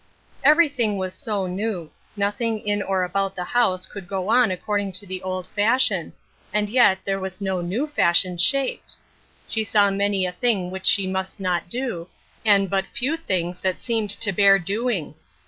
[0.43, 5.05] Everything was so new; nothing in or about the house could go on according to
[5.05, 6.11] the old fash ion;
[6.51, 9.77] and 3^et there was no new fashion shaped 40 A Cross of Lead, 41 She
[9.93, 12.07] isaw many a thing which she must not do,
[12.43, 15.13] and but few things that seemed to bear doing.